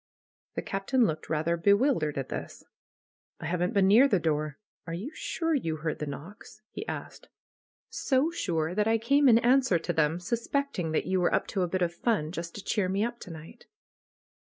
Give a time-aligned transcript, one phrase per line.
[0.55, 2.63] The Captain looked rather bewildered at this.
[3.39, 4.57] "I haven't been near the door.
[4.87, 7.29] Are you sure you heard the knocks?" he asked.
[7.91, 11.61] "So sure that I came in answer to them, suspecting that you were up to
[11.61, 13.67] a bit of fun, just to cheer me up to night."